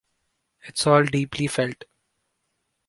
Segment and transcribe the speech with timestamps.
[0.63, 1.85] It's all deeply felt.